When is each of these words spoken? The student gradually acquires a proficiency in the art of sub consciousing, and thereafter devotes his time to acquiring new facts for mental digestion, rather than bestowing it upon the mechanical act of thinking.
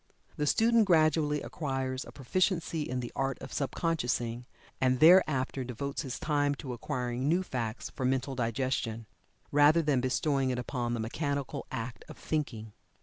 The 0.35 0.47
student 0.47 0.85
gradually 0.85 1.43
acquires 1.43 2.05
a 2.05 2.11
proficiency 2.11 2.81
in 2.81 3.01
the 3.01 3.11
art 3.15 3.37
of 3.39 3.53
sub 3.53 3.75
consciousing, 3.75 4.47
and 4.81 4.99
thereafter 4.99 5.63
devotes 5.63 6.01
his 6.01 6.17
time 6.17 6.55
to 6.55 6.73
acquiring 6.73 7.29
new 7.29 7.43
facts 7.43 7.91
for 7.91 8.03
mental 8.03 8.33
digestion, 8.33 9.05
rather 9.51 9.83
than 9.83 10.01
bestowing 10.01 10.49
it 10.49 10.57
upon 10.57 10.95
the 10.95 10.99
mechanical 10.99 11.67
act 11.69 12.03
of 12.09 12.17
thinking. 12.17 12.73